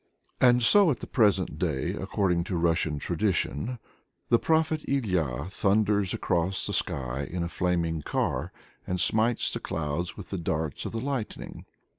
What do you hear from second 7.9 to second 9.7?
car, and smites the